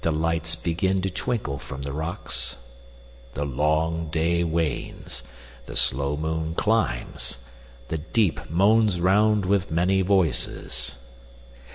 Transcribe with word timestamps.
The 0.03 0.11
lights 0.11 0.55
begin 0.55 1.03
to 1.03 1.11
twinkle 1.11 1.59
from 1.59 1.83
the 1.83 1.93
rocks: 1.93 2.55
The 3.35 3.45
long 3.45 4.09
day 4.09 4.43
wanes: 4.43 5.21
the 5.67 5.75
slow 5.75 6.17
moon 6.17 6.55
climbs: 6.55 7.37
the 7.89 7.99
deep 7.99 8.49
Moans 8.49 8.99
round 8.99 9.45
with 9.45 9.69
many 9.69 10.01
voices. 10.01 10.95